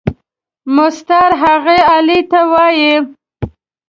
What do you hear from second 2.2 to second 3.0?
ته وایي.